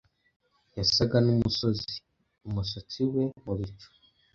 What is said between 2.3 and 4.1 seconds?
umusatsi we mu bicu